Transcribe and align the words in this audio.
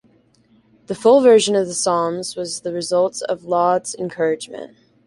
The 0.87 0.95
full 0.95 1.21
version 1.21 1.55
of 1.55 1.67
the 1.67 1.75
Psalms 1.75 2.35
was 2.35 2.61
the 2.61 2.73
result 2.73 3.21
of 3.29 3.43
Laud's 3.45 3.93
encouragement. 3.93 4.75